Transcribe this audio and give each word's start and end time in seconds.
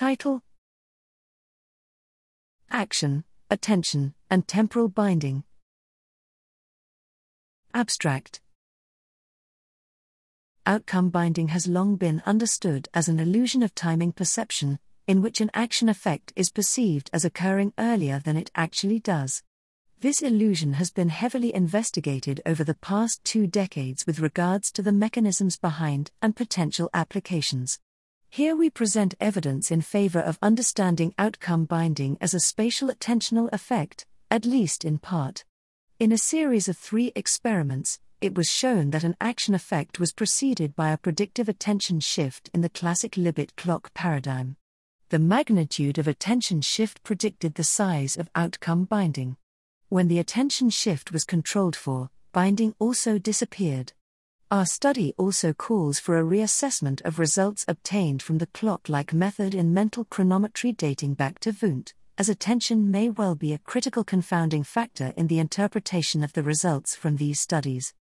Title 0.00 0.40
Action, 2.70 3.24
Attention, 3.50 4.14
and 4.30 4.48
Temporal 4.48 4.88
Binding. 4.88 5.44
Abstract 7.74 8.40
Outcome 10.64 11.10
binding 11.10 11.48
has 11.48 11.66
long 11.66 11.96
been 11.96 12.22
understood 12.24 12.88
as 12.94 13.08
an 13.08 13.20
illusion 13.20 13.62
of 13.62 13.74
timing 13.74 14.12
perception, 14.12 14.78
in 15.06 15.20
which 15.20 15.42
an 15.42 15.50
action 15.52 15.90
effect 15.90 16.32
is 16.34 16.48
perceived 16.48 17.10
as 17.12 17.26
occurring 17.26 17.74
earlier 17.76 18.20
than 18.20 18.38
it 18.38 18.50
actually 18.54 19.00
does. 19.00 19.42
This 20.00 20.22
illusion 20.22 20.72
has 20.72 20.90
been 20.90 21.10
heavily 21.10 21.54
investigated 21.54 22.40
over 22.46 22.64
the 22.64 22.72
past 22.72 23.22
two 23.22 23.46
decades 23.46 24.06
with 24.06 24.18
regards 24.18 24.72
to 24.72 24.80
the 24.80 24.92
mechanisms 24.92 25.58
behind 25.58 26.10
and 26.22 26.34
potential 26.34 26.88
applications. 26.94 27.78
Here 28.32 28.54
we 28.54 28.70
present 28.70 29.16
evidence 29.18 29.72
in 29.72 29.80
favor 29.80 30.20
of 30.20 30.38
understanding 30.40 31.12
outcome 31.18 31.64
binding 31.64 32.16
as 32.20 32.32
a 32.32 32.38
spatial 32.38 32.88
attentional 32.88 33.48
effect, 33.52 34.06
at 34.30 34.44
least 34.44 34.84
in 34.84 34.98
part. 34.98 35.44
In 35.98 36.12
a 36.12 36.16
series 36.16 36.68
of 36.68 36.78
three 36.78 37.10
experiments, 37.16 37.98
it 38.20 38.36
was 38.36 38.48
shown 38.48 38.90
that 38.90 39.02
an 39.02 39.16
action 39.20 39.52
effect 39.52 39.98
was 39.98 40.12
preceded 40.12 40.76
by 40.76 40.90
a 40.90 40.96
predictive 40.96 41.48
attention 41.48 41.98
shift 41.98 42.48
in 42.54 42.60
the 42.60 42.68
classic 42.68 43.16
Libet 43.16 43.56
clock 43.56 43.92
paradigm. 43.94 44.54
The 45.08 45.18
magnitude 45.18 45.98
of 45.98 46.06
attention 46.06 46.60
shift 46.60 47.02
predicted 47.02 47.56
the 47.56 47.64
size 47.64 48.16
of 48.16 48.30
outcome 48.36 48.84
binding. 48.84 49.38
When 49.88 50.06
the 50.06 50.20
attention 50.20 50.70
shift 50.70 51.10
was 51.10 51.24
controlled 51.24 51.74
for, 51.74 52.10
binding 52.30 52.76
also 52.78 53.18
disappeared. 53.18 53.92
Our 54.52 54.66
study 54.66 55.14
also 55.16 55.52
calls 55.52 56.00
for 56.00 56.18
a 56.18 56.24
reassessment 56.24 57.00
of 57.02 57.20
results 57.20 57.64
obtained 57.68 58.20
from 58.20 58.38
the 58.38 58.48
clock 58.48 58.88
like 58.88 59.14
method 59.14 59.54
in 59.54 59.72
mental 59.72 60.04
chronometry 60.06 60.76
dating 60.76 61.14
back 61.14 61.38
to 61.40 61.52
Wundt, 61.52 61.94
as 62.18 62.28
attention 62.28 62.90
may 62.90 63.10
well 63.10 63.36
be 63.36 63.52
a 63.52 63.58
critical 63.58 64.02
confounding 64.02 64.64
factor 64.64 65.12
in 65.16 65.28
the 65.28 65.38
interpretation 65.38 66.24
of 66.24 66.32
the 66.32 66.42
results 66.42 66.96
from 66.96 67.16
these 67.16 67.38
studies. 67.38 67.94